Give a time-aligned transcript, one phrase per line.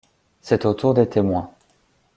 [0.41, 1.51] C’est au tour des témoins.